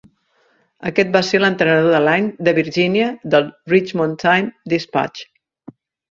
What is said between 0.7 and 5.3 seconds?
Aquest va ser l'Entrenador de l'Any de Virgínia del "Richmond Times-Dispatch".